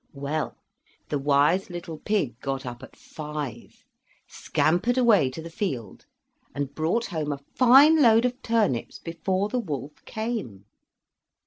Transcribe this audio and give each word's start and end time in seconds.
Well, 0.13 0.57
the 1.09 1.19
wise 1.19 1.69
little 1.69 1.99
pig 1.99 2.39
got 2.39 2.65
up 2.65 2.81
at 2.81 2.95
five, 2.95 3.85
scampered 4.27 4.97
away 4.97 5.29
to 5.29 5.43
the 5.43 5.49
field, 5.51 6.07
and 6.55 6.73
brought 6.73 7.05
home 7.05 7.31
a 7.31 7.37
fine 7.53 8.01
load 8.01 8.25
of 8.25 8.41
turnips 8.41 8.97
before 8.97 9.47
the 9.49 9.59
wolf 9.59 10.03
came. 10.05 10.65